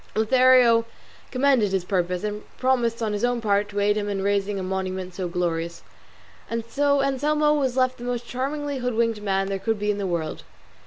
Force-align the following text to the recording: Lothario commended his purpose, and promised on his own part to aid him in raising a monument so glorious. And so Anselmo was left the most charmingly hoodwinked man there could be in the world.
Lothario 0.15 0.85
commended 1.29 1.71
his 1.73 1.85
purpose, 1.85 2.23
and 2.23 2.41
promised 2.57 3.03
on 3.03 3.13
his 3.13 3.23
own 3.23 3.39
part 3.39 3.69
to 3.69 3.79
aid 3.79 3.95
him 3.95 4.09
in 4.09 4.23
raising 4.23 4.57
a 4.57 4.63
monument 4.63 5.13
so 5.13 5.27
glorious. 5.27 5.83
And 6.49 6.65
so 6.65 7.03
Anselmo 7.03 7.53
was 7.53 7.77
left 7.77 7.99
the 7.99 8.03
most 8.03 8.25
charmingly 8.25 8.79
hoodwinked 8.79 9.21
man 9.21 9.45
there 9.47 9.59
could 9.59 9.77
be 9.77 9.91
in 9.91 9.99
the 9.99 10.07
world. 10.07 10.41